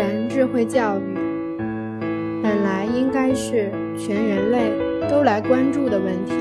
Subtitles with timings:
[0.00, 1.14] 人智慧教育
[2.42, 4.72] 本来应该是全人类
[5.10, 6.32] 都来关注的问题，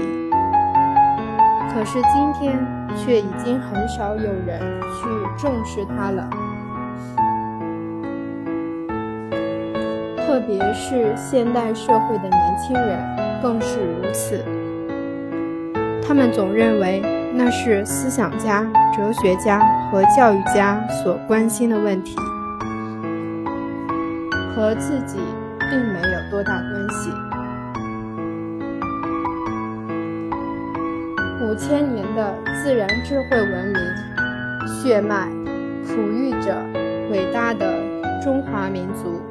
[1.74, 2.58] 可是今天
[2.96, 6.30] 却已经很少有人去重视它了。
[10.26, 12.98] 特别是现代社会的年轻人
[13.42, 14.42] 更是如此。
[16.08, 17.02] 他们总认为
[17.36, 19.60] 那是思想家、哲学家
[19.92, 22.16] 和教育家所关心的问题，
[24.60, 25.18] 和自己
[25.58, 27.10] 并没有多大关系。
[31.42, 33.76] 五千年的自然智慧文明
[34.68, 35.30] 血脉，
[35.86, 36.54] 哺育着
[37.10, 37.74] 伟大的
[38.22, 39.22] 中华民族。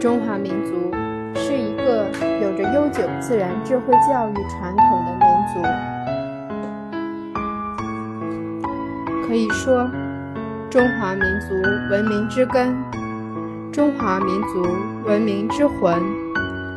[0.00, 0.92] 中华民族
[1.36, 2.10] 是一个
[2.42, 5.62] 有着悠久自然智慧教育传统的民族。
[9.24, 9.88] 可以说，
[10.74, 11.54] 中华民族
[11.88, 12.74] 文明之根、
[13.70, 14.60] 中华民族
[15.06, 16.02] 文明之魂，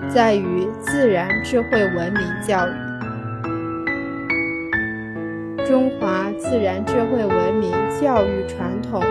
[0.08, 2.72] 在于自然智慧文明教育。
[5.66, 9.02] 中华自然智慧文明教育传统，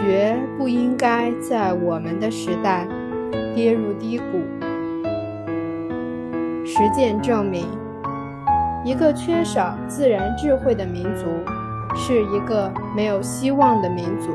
[0.00, 2.88] 绝不应该在我们的时代。
[3.54, 4.24] 跌入低谷。
[6.64, 7.66] 实践证明，
[8.82, 11.26] 一个缺少自然智慧的民族，
[11.94, 14.30] 是一个没有希望的民族；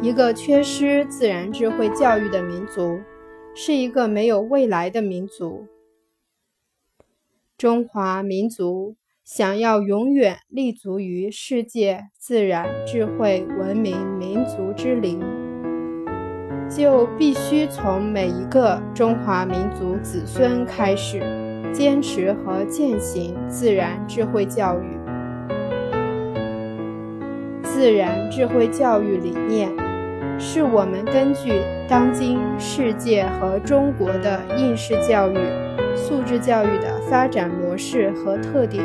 [0.00, 3.00] 一个缺失自然智慧教育的民族，
[3.54, 5.66] 是一个没有未来的民族。
[7.58, 15.20] 中华民族想要永远立足于世界自然智慧文明民族之林。
[16.70, 21.20] 就必须从每一个中华民族子孙开始，
[21.72, 24.99] 坚持和践行自然智慧教育。
[27.80, 29.70] 自然智慧教育理念，
[30.38, 35.38] 是我们根据当今世界和中国的应试教育、
[35.96, 38.84] 素质教育的发展模式和特点。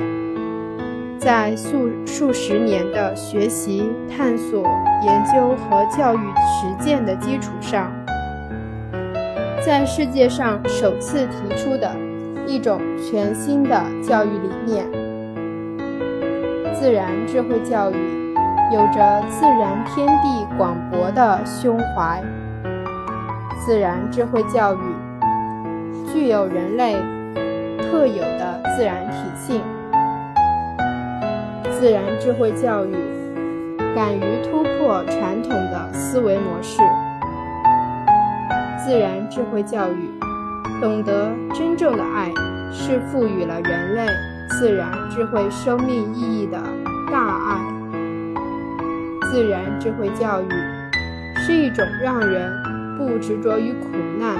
[1.19, 4.63] 在数数十年的学习、探索、
[5.03, 7.91] 研究和教育实践的基础上，
[9.61, 11.93] 在世界上首次提出的
[12.47, 14.85] 一种全新的教育理念——
[16.73, 17.95] 自然智慧教育，
[18.71, 22.23] 有着自然天地广博的胸怀。
[23.65, 24.79] 自然智慧教育
[26.11, 26.93] 具有人类
[27.81, 29.61] 特有的自然体性。
[31.71, 32.95] 自然智慧教育
[33.95, 36.81] 敢于突破传统的思维模式。
[38.77, 40.09] 自然智慧教育
[40.81, 42.31] 懂得真正的爱
[42.71, 44.05] 是赋予了人类
[44.49, 46.57] 自然智慧生命意义的
[47.11, 47.74] 大爱。
[49.35, 50.47] 自然智慧教育
[51.41, 52.49] 是一种让人
[52.97, 54.37] 不执着于苦难，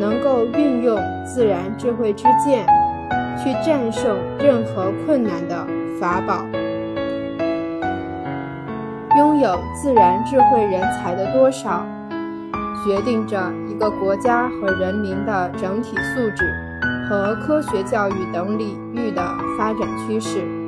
[0.00, 2.66] 能够运用自然智慧之剑
[3.36, 5.66] 去战胜任何困难的。
[6.00, 6.42] 法宝，
[9.18, 11.86] 拥有自然智慧人才的多少，
[12.82, 16.50] 决定着一个国家和人民的整体素质
[17.06, 19.22] 和科学教育等领域的
[19.58, 20.63] 发展趋势。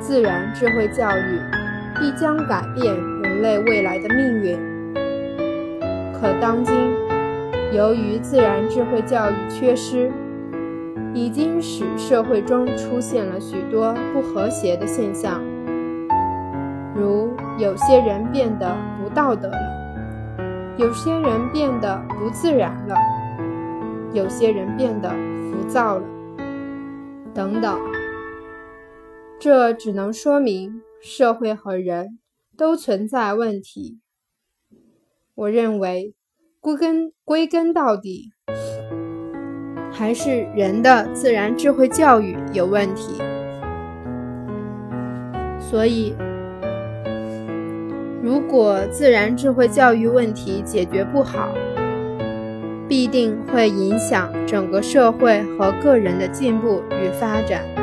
[0.00, 1.40] 自然智慧教育
[1.98, 4.58] 必将改变人类未来的命运。
[6.12, 6.74] 可当今，
[7.72, 10.10] 由于自然智慧教育缺失。
[11.14, 15.40] 已经使社会中出现了许多不和谐的现象，
[16.94, 19.56] 如有些人变得不道德了，
[20.76, 22.94] 有些人变得不自然了，
[24.12, 26.02] 有些人变得浮躁了，
[27.32, 27.95] 等等。
[29.38, 32.18] 这只能说明社会和人
[32.56, 34.00] 都存在问题。
[35.34, 36.14] 我认为，
[36.60, 38.30] 归根归根到底。
[39.92, 43.18] 还是人的自然智慧教育有问题，
[45.58, 46.14] 所以
[48.22, 51.50] 如果自然智慧教育问题解决不好，
[52.88, 57.75] 必定会影响整个社会和个人的进步与发展。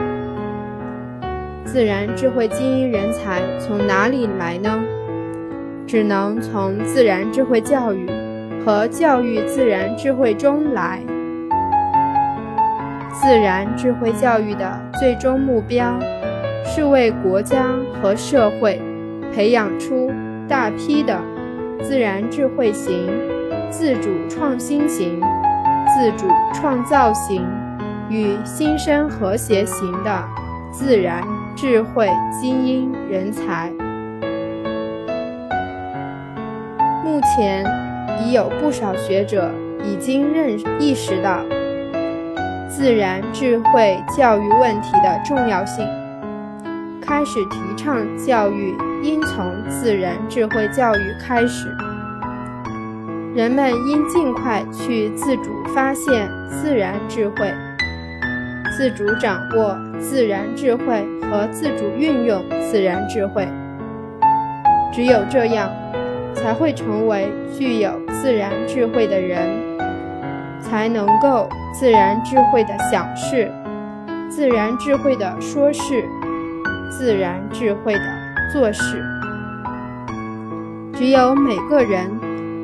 [1.73, 4.79] 自然智慧精英人才从哪里来呢？
[5.87, 8.07] 只能从自然智慧教育
[8.63, 10.99] 和教育自然智慧中来。
[13.11, 15.97] 自然智慧教育的最终目标，
[16.63, 17.65] 是为国家
[17.99, 18.79] 和社会
[19.33, 20.11] 培养出
[20.47, 21.19] 大批的
[21.81, 23.09] 自然智慧型、
[23.71, 25.19] 自主创新型、
[25.87, 27.43] 自主创造型
[28.11, 30.23] 与新生和谐型的
[30.71, 31.23] 自然
[31.55, 32.09] 智慧
[32.41, 33.71] 精英人才。
[37.03, 37.65] 目前
[38.21, 39.51] 已有不少学者
[39.83, 41.39] 已经认意识到
[42.67, 45.87] 自然智慧教育问题的重要性，
[46.99, 51.69] 开始提倡教育应从自然智慧教育开始。
[53.35, 57.51] 人们应尽快去自主发现自然智慧，
[58.75, 63.47] 自主掌握自然智慧和自主运用自然智慧。
[64.91, 65.69] 只有这样。
[66.35, 69.47] 才会成为具有自然智慧的人，
[70.59, 73.49] 才能够自然智慧的想事，
[74.29, 76.03] 自然智慧的说事，
[76.89, 78.01] 自然智慧的
[78.51, 79.01] 做事。
[80.93, 82.09] 只有每个人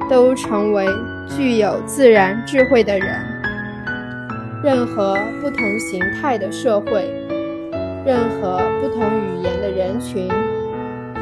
[0.09, 0.85] 都成为
[1.27, 3.07] 具有自然智慧的人，
[4.63, 7.09] 任何不同形态的社会，
[8.05, 10.29] 任何不同语言的人群。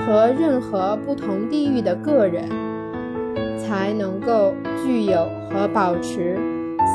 [0.07, 2.48] 和任何不同地域的个人，
[3.57, 6.39] 才能够具有和保持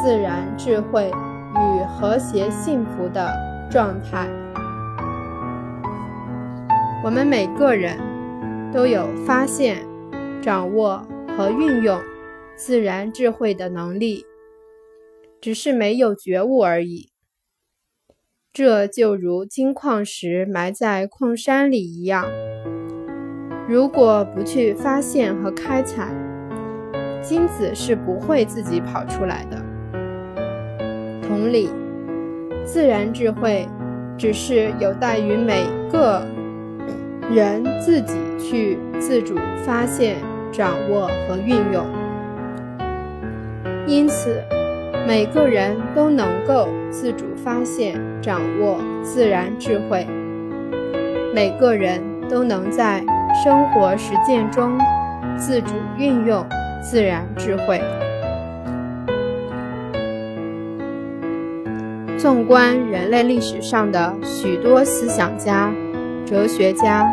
[0.02, 1.10] 自然智慧
[1.54, 3.30] 与和谐幸福的
[3.70, 4.26] 状态。
[7.04, 7.98] 我们每个人
[8.72, 9.84] 都有发现、
[10.40, 11.06] 掌握
[11.36, 12.00] 和运用
[12.56, 14.24] 自然智慧的能力，
[15.42, 17.10] 只是没有觉悟而已。
[18.52, 22.26] 这就如金矿石埋在矿山里一样。
[23.68, 26.14] 如果不去发现和开采，
[27.20, 29.56] 金子是不会自己跑出来的。
[31.22, 31.68] 同理，
[32.64, 33.66] 自然智慧
[34.16, 36.24] 只是有待于每个
[37.30, 39.34] 人自己去自主
[39.64, 40.18] 发现、
[40.52, 41.84] 掌握和运用。
[43.86, 44.40] 因此，
[45.06, 50.06] 每个人都能够自主发现、掌握自然智慧，
[51.34, 53.04] 每个人都能在。
[53.42, 54.78] 生活实践中，
[55.38, 56.46] 自主运用
[56.82, 57.80] 自然智慧。
[62.18, 65.72] 纵观人类历史上的许多思想家、
[66.26, 67.08] 哲学家、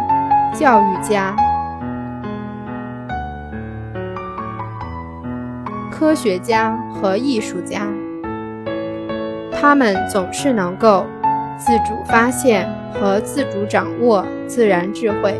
[0.53, 1.33] 教育家、
[6.00, 7.86] 科学家和艺术家，
[9.51, 11.06] 他们总是能够
[11.57, 15.38] 自主发现和自主掌握自然智慧。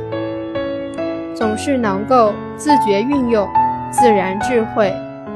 [1.34, 3.48] 总是能够自觉运用
[3.90, 4.94] 自然智慧，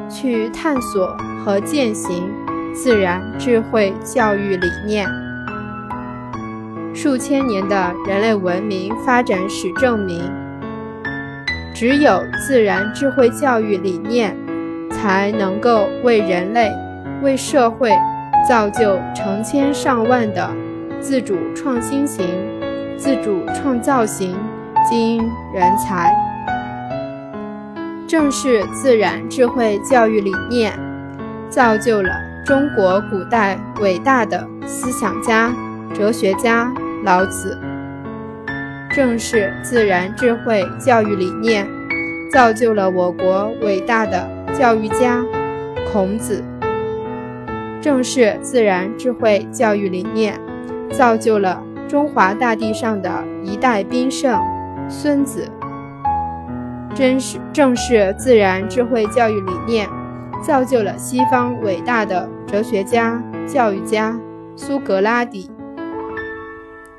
[0.09, 1.15] 去探索
[1.45, 2.29] 和践行
[2.75, 5.07] 自然智慧教育理念。
[6.93, 10.29] 数千年的人类文明发展史证明，
[11.73, 14.35] 只有自然智慧教育理念，
[15.03, 16.71] 才能够为人类、
[17.21, 17.91] 为社会
[18.47, 20.49] 造就成千上万的
[21.01, 22.25] 自主创新型、
[22.95, 24.33] 自主创造型。
[24.89, 26.13] 精英人才，
[28.05, 30.73] 正是自然智慧教育理念，
[31.49, 32.09] 造就了
[32.45, 35.53] 中国古代伟大的思想家、
[35.93, 36.69] 哲学家
[37.05, 37.57] 老子；
[38.93, 41.65] 正是自然智慧教育理念，
[42.29, 45.25] 造就了我国伟大的教育家
[45.91, 46.43] 孔子；
[47.81, 50.39] 正是自然智慧教育理念，
[50.91, 54.39] 造就了中华大地上的一代兵圣。
[54.89, 55.49] 孙子，
[56.93, 59.89] 真是正是自然智慧教育理念，
[60.43, 64.19] 造就了西方伟大的哲学家、教育家
[64.57, 65.49] 苏格拉底；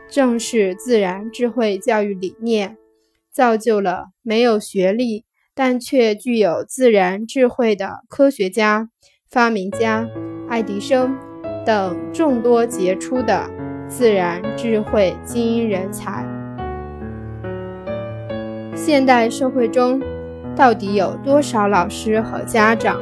[0.09, 2.77] 正是自然智慧教育理念，
[3.31, 8.89] 造就了没有学历但却具有自然智慧的科学家、
[9.31, 10.09] 发明家
[10.49, 11.17] 爱迪生
[11.65, 13.49] 等众多杰出的
[13.89, 16.27] 自然智慧精英人才。
[18.75, 20.03] 现代社会中，
[20.57, 23.01] 到底有多少老师和家长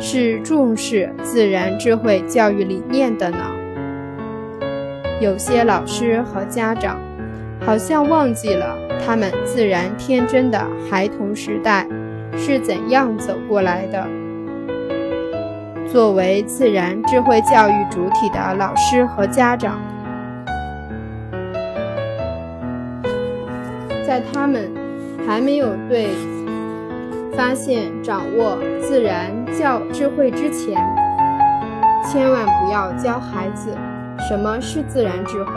[0.00, 3.54] 是重视自然智慧教育理念的呢？
[5.20, 6.98] 有些老师和家长
[7.64, 10.58] 好像忘记了他们自然天真的
[10.90, 11.86] 孩童时代
[12.36, 14.06] 是怎样走过来的。
[15.86, 19.80] 作为自然智慧教育主体的老师和家长，
[24.06, 24.70] 在他们。
[25.28, 26.08] 还没有对
[27.36, 30.74] 发现、掌握自然教智慧之前，
[32.04, 33.70] 千万不要教孩子
[34.28, 35.52] 什么是自然智慧，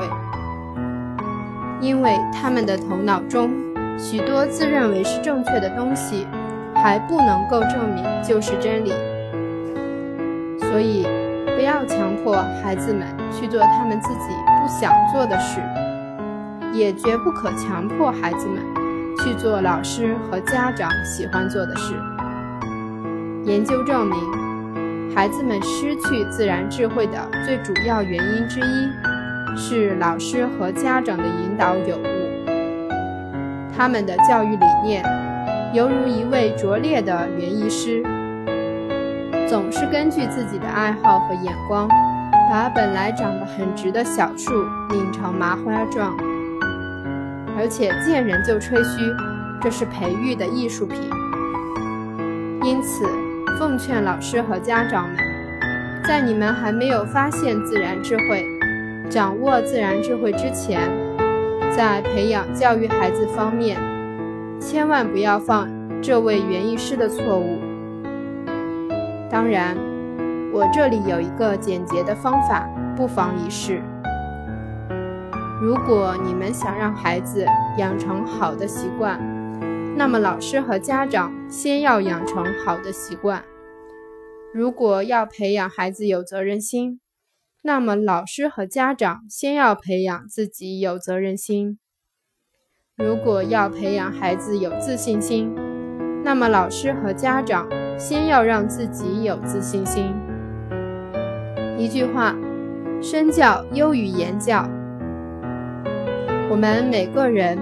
[1.83, 3.51] 因为他们的头脑中
[3.99, 6.25] 许多自认为是正确的东西，
[6.73, 8.93] 还不能够证明就是真理。
[10.61, 11.05] 所以，
[11.57, 14.29] 不要强迫孩子们去做他们自己
[14.61, 15.59] 不想做的事，
[16.71, 18.63] 也绝不可强迫孩子们
[19.17, 21.93] 去做老师和家长喜欢做的事。
[23.43, 28.89] 研究证明，孩子们失去自然智慧的最主要原因之一，
[29.55, 32.03] 是老师和家长的引导有误。
[33.75, 35.03] 他们的教育理念，
[35.73, 38.03] 犹如一位拙劣的园艺师。
[39.47, 41.87] 总是根据自己的爱好和眼光，
[42.49, 44.51] 把本来长得很直的小树
[44.89, 46.15] 拧成麻花状，
[47.57, 49.13] 而且见人就吹嘘
[49.61, 50.97] 这是培育的艺术品。
[52.63, 53.05] 因此，
[53.59, 55.17] 奉劝老师和家长们，
[56.03, 58.47] 在你们还没有发现自然智慧、
[59.09, 60.89] 掌握自然智慧之前，
[61.75, 63.79] 在培养教育孩子方面，
[64.59, 65.69] 千万不要犯
[66.01, 67.59] 这位园艺师的错误。
[69.29, 69.77] 当然，
[70.51, 73.81] 我这里有一个简洁的方法，不妨一试。
[75.61, 77.45] 如果你们想让孩子
[77.77, 79.19] 养成好的习惯，
[79.95, 83.43] 那么老师和家长先要养成好的习惯。
[84.53, 86.99] 如果要培养孩子有责任心，
[87.63, 91.79] 那么老师和家长先要培养自己有责任心。
[92.95, 95.55] 如果要培养孩子有自信心，
[96.23, 97.67] 那么老师和家长。
[97.95, 100.11] 先要让自己有自信心。
[101.77, 102.35] 一句话，
[103.03, 104.67] 身教优于言教。
[106.49, 107.55] 我们每个人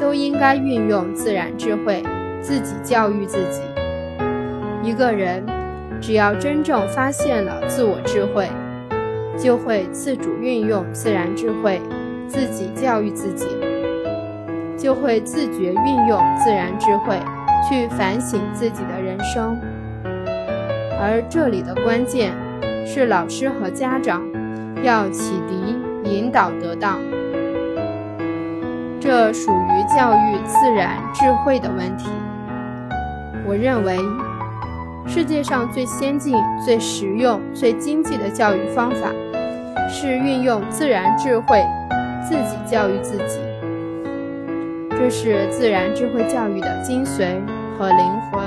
[0.00, 2.02] 都应该运用自然智慧，
[2.40, 3.60] 自己教育自己。
[4.82, 5.44] 一个人
[6.00, 8.48] 只要真正发现了自我智慧，
[9.36, 11.80] 就会自主运用自然智慧，
[12.28, 13.46] 自己教育自己，
[14.76, 17.18] 就会自觉运用自然智慧
[17.68, 19.58] 去反省自己的人生。
[21.00, 22.32] 而这里的关键
[22.86, 24.22] 是老师和家长
[24.82, 25.76] 要启迪
[26.10, 26.98] 引导得当，
[29.00, 32.08] 这属于教育自然智慧的问题。
[33.46, 33.98] 我认为，
[35.06, 39.12] 世界上最先进、最实用、最经济的教育方法
[39.88, 41.64] 是运用自然智慧，
[42.22, 43.40] 自己教育自己。
[44.90, 47.40] 这是自然智慧教育的精髓
[47.76, 48.42] 和灵魂。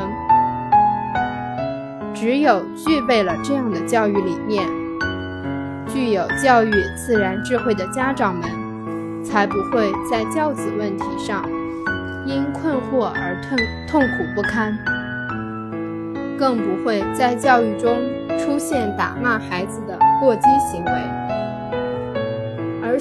[2.13, 4.67] 只有具备了这样的教育理念，
[5.88, 11.46] 具有教育自然智慧的家长们，才不会在教子问题上
[12.25, 14.75] 因困惑而痛痛苦不堪，
[16.39, 17.96] 更不会在教育中
[18.39, 20.91] 出现打骂孩子的过激行为，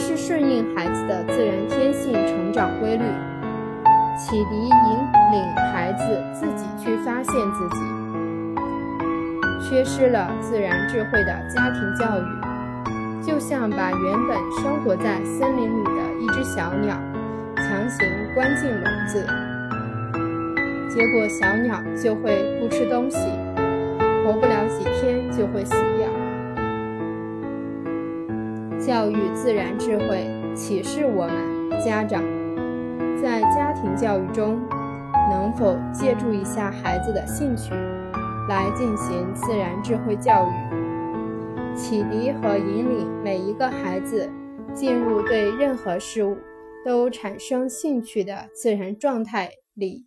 [0.06, 3.02] 是顺应孩子的自然天性成长规律，
[4.16, 4.70] 启迪引
[5.32, 7.82] 领孩子自己去发现自己。
[9.68, 12.24] 缺失了自然智慧的家庭教育，
[13.20, 16.96] 就像把原本生活在森林里的一只小鸟
[17.56, 19.26] 强行关进笼子，
[20.88, 23.18] 结果小鸟就会不吃东西，
[24.24, 25.95] 活不了几天就会死。
[28.86, 32.22] 教育自然智慧启示我们家长，
[33.20, 34.60] 在家庭教育中
[35.28, 37.72] 能否借助一下孩子的兴趣。
[38.48, 44.30] 来进行自然智慧教育，启迪和引领每一个孩子
[44.72, 46.36] 进入对任何事物
[46.84, 50.06] 都产生兴趣的自然状态里。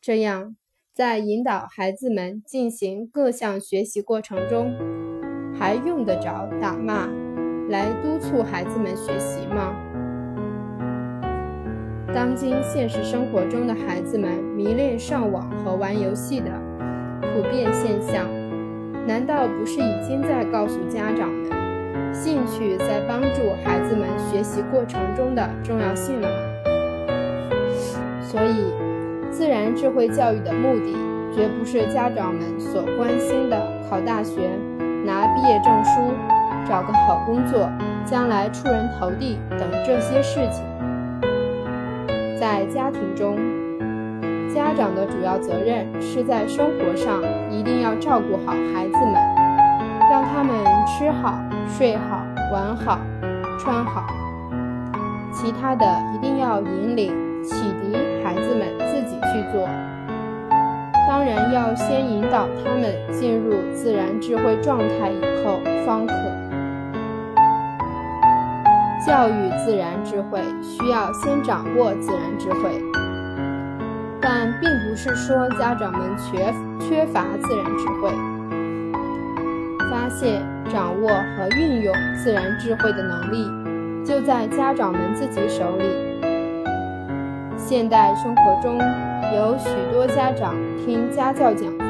[0.00, 0.54] 这样，
[0.94, 4.72] 在引导孩子们进行各项学习过程中，
[5.58, 7.08] 还用得着打骂
[7.72, 9.74] 来督促孩子们学习吗？
[12.12, 16.50] 当今现实生活中的孩子们迷恋上网和玩游戏的。
[17.22, 18.26] 普遍现象，
[19.06, 26.36] 难道不是已经在告诉家长们，兴趣在帮助孩子们学习过程中的重要性了吗？
[28.20, 28.70] 所以，
[29.30, 30.94] 自然智慧教育的目的，
[31.34, 33.56] 绝不是家长们所关心的
[33.88, 34.50] 考大学、
[35.06, 36.12] 拿毕业证书、
[36.68, 37.70] 找个好工作、
[38.04, 40.64] 将来出人头地等这些事情。
[42.40, 43.36] 在家庭中。
[44.54, 49.14] 家长的主要责任是在生活上一定要照顾好孩子们，
[50.10, 50.54] 让他们
[50.86, 52.98] 吃好、睡好、玩好、
[53.58, 54.04] 穿好。
[55.32, 59.66] 其他的一定要引领、启迪孩子们自己去做。
[61.08, 66.31] 当然要先引导他们进入自然智慧状态以后方可。
[69.06, 72.80] 教育自然智慧需要先掌握自然智慧。
[74.20, 78.10] 但并不是说家长们缺缺乏自然智慧，
[79.90, 80.40] 发现、
[80.70, 85.84] 掌握和运用自然智慧的能力就在家长们自己手里。
[87.56, 88.78] 现代生活中
[89.34, 91.88] 有许多家长听家教讲座，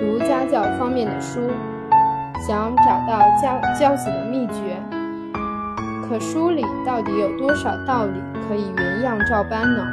[0.00, 1.40] 读家教方面的书，
[2.46, 4.76] 想找到教教子的秘诀，
[6.08, 9.84] 可书里到底有多少道理可以原样照搬呢？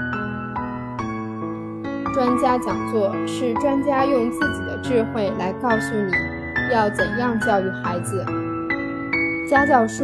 [2.14, 6.12] 专家讲座是专家用自己的智慧来告诉你
[6.74, 8.26] 要怎样教育孩子，
[9.50, 10.04] 家教书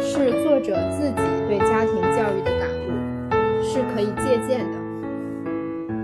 [0.00, 4.78] 是作者自己对家庭教育的感悟，是可以借鉴的。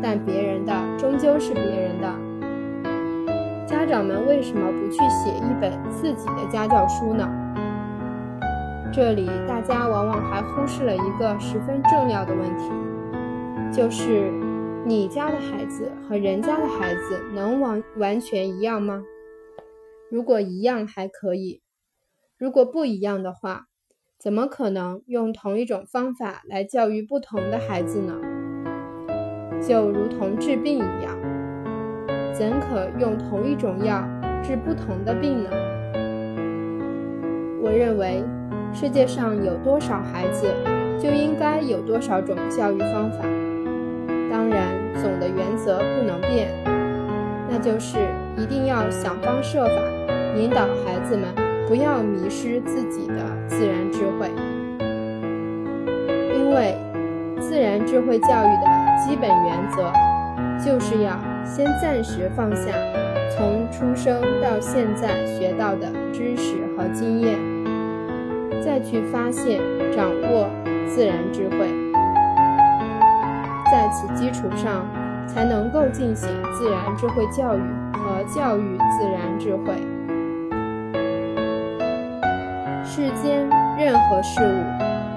[0.02, 2.12] 但别人的终究是别人的，
[3.66, 7.26] 家长们为什么不去写一本自己的家教书呢？
[8.94, 12.70] 这里大家往往还忽视了一个十分重要的问题，
[13.76, 14.30] 就是。
[14.86, 19.02] 你家的孩子和人家的孩子能完完全一样吗？
[20.10, 21.62] 如果一样还可以，
[22.36, 23.62] 如果不一样的话，
[24.18, 28.12] 怎么可能用同一种方法来教育不同的孩子呢？
[29.66, 31.18] 就如同治病一样，
[32.34, 34.06] 怎可用同一种药
[34.42, 35.48] 治不同的病呢？
[37.62, 38.22] 我认为，
[38.74, 40.52] 世界上有多少孩子，
[40.98, 43.18] 就应该有多少种教育方法。
[44.30, 46.48] 当然，总的原则不能变，
[47.48, 47.98] 那就是
[48.36, 49.72] 一定要想方设法
[50.36, 51.28] 引导孩子们
[51.68, 53.14] 不要迷失自己的
[53.46, 54.28] 自然智慧。
[56.36, 56.76] 因为
[57.40, 59.92] 自然智慧教育的基本原则，
[60.58, 62.72] 就是要先暂时放下
[63.30, 67.38] 从出生到现在学到的知识和经验，
[68.64, 69.60] 再去发现、
[69.92, 70.48] 掌握
[70.88, 71.68] 自然智慧。
[73.70, 74.86] 在此基础上，
[75.26, 77.60] 才能够进行自然智慧教育
[77.92, 79.74] 和教育自然智慧。
[82.82, 83.46] 世间
[83.76, 84.64] 任何事物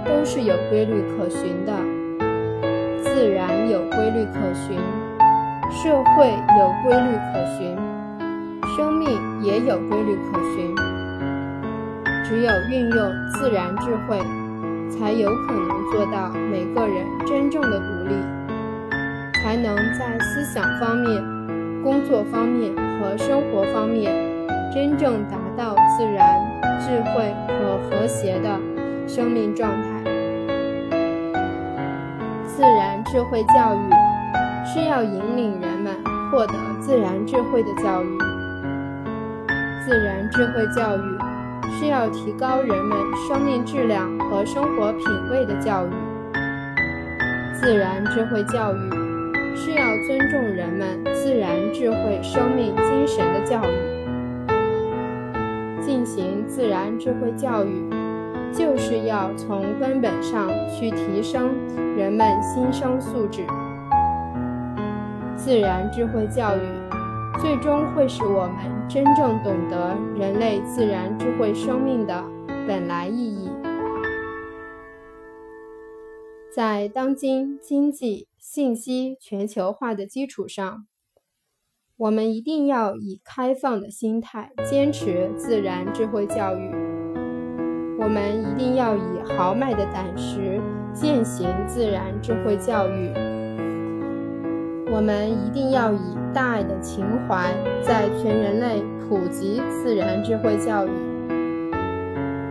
[0.04, 1.72] 都是有规律可循的，
[3.02, 4.78] 自然有规律可循，
[5.72, 7.78] 社会有规律可循，
[8.76, 9.08] 生命
[9.42, 10.87] 也有规律可循。
[12.28, 14.20] 只有运用自然智慧，
[14.92, 18.16] 才有可能做到每个人真正的独立。
[19.42, 21.24] 才能在思想方面、
[21.82, 24.12] 工作方面和生活方面，
[24.74, 26.20] 真正达到自然、
[26.82, 28.60] 智慧和和谐的
[29.08, 30.04] 生命状态。
[32.46, 33.90] 自然智慧教育
[34.66, 35.96] 是要引领人们
[36.30, 38.18] 获得自然智慧的教育，
[39.86, 41.18] 自然智慧教育
[41.80, 45.92] 是要提高人们生命质量和生活品味的教育，
[47.54, 49.08] 自然智慧教育。
[49.56, 53.76] 是要尊重人们自然智慧、生命精神的教育。
[55.82, 57.90] 进行自然智慧教育，
[58.52, 61.50] 就是要从根本上去提升
[61.98, 63.42] 人们心生素质。
[65.36, 66.62] 自然智慧教育
[67.40, 72.24] 最终会使我们真正懂得人类自然智慧生命的
[72.68, 73.50] 本来意义。
[76.54, 78.28] 在当今经济。
[78.40, 80.88] 信息全球化的基础上，
[81.98, 86.72] 我们一定要以开放的心态坚持自然智慧教育。
[88.00, 90.62] 我们一定要以豪迈的胆识
[90.94, 93.27] 践行自然智慧教育。
[94.90, 100.92] 我们一定要以大爱的情怀，在全人类普及自然智慧教育。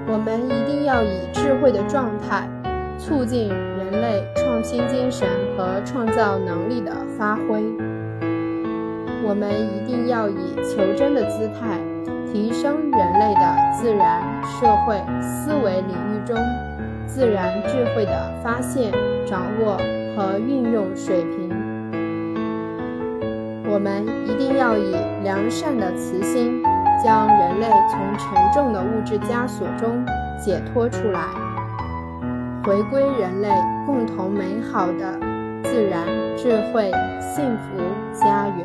[0.09, 2.49] 我们一定要以智慧的状态。
[2.99, 7.63] 促进人类创新精神和创造能力的发挥。
[9.23, 11.79] 我们一定要以求真的姿态，
[12.33, 16.35] 提升人类的自然、社会、思维领域中
[17.07, 18.91] 自然智慧的发现、
[19.27, 19.77] 掌握
[20.17, 21.46] 和运用水平。
[23.77, 26.63] 我们一定要以良善的慈心，
[27.05, 30.03] 将人类从沉重的物质枷锁中
[30.39, 31.21] 解脱出来。
[32.65, 33.51] 回归人类
[33.85, 35.21] 共同美好的
[35.63, 36.07] 自然
[36.39, 37.77] 智慧幸福
[38.19, 38.65] 家园。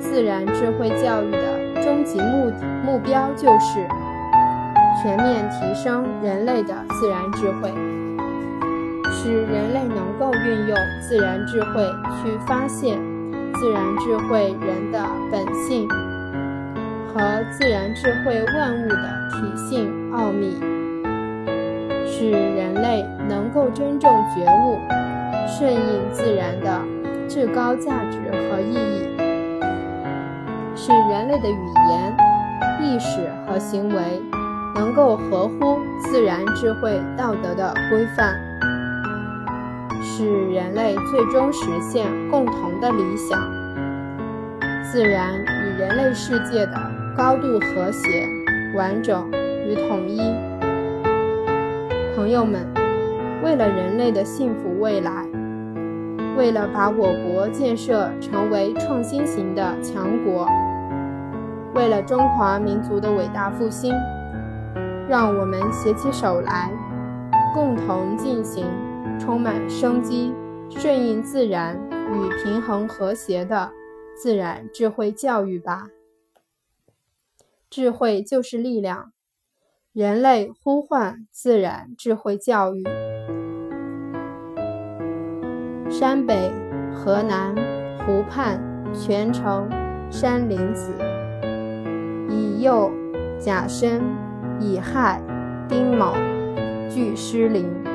[0.00, 3.86] 自然智慧教育的终极目的目标就是
[5.02, 7.70] 全面提升人类的自然智慧，
[9.12, 9.85] 使人类
[10.46, 11.82] 运用自然智慧
[12.22, 12.96] 去发现
[13.54, 15.88] 自然智慧人的本性
[17.08, 20.56] 和自然智慧万物的体性奥秘。
[22.06, 24.78] 使人类能够真正觉悟，
[25.46, 26.80] 顺应自然的
[27.28, 29.06] 至高价值和意义，
[30.76, 31.58] 使人类的语
[31.90, 32.16] 言、
[32.80, 34.22] 意识和行为
[34.76, 38.34] 能够合乎自然智慧道德的规范，
[40.18, 43.38] 使人类最终实现共同的理想。
[44.82, 48.26] 自然与人类世界的高度和谐、
[48.74, 49.30] 完整
[49.66, 50.18] 与统一。
[52.16, 52.66] 朋友们，
[53.44, 55.26] 为了人类的幸福未来。
[56.34, 60.48] 为了把我国建设成为创新型的强国，
[61.74, 63.92] 为了中华民族的伟大复兴，
[65.10, 66.70] 让我们携起手来，
[67.54, 68.64] 共同进行
[69.18, 70.32] 充满生机、
[70.70, 73.70] 顺应自然与平衡和谐的
[74.16, 75.88] 自然智慧教育吧。
[77.68, 79.12] 智慧就是力量，
[79.92, 82.84] 人类呼唤自然智慧教育。
[85.90, 86.50] 山北、
[86.94, 87.54] 河南、
[88.04, 88.60] 湖畔、
[88.94, 89.68] 泉城、
[90.10, 90.92] 山林子，
[92.28, 92.92] 乙酉、
[93.38, 94.02] 甲申、
[94.60, 95.22] 乙亥、
[95.68, 96.14] 丁卯，
[96.88, 97.85] 俱失灵。